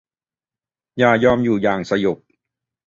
[0.97, 2.17] อย่ายอมอยู่อย่างสยบ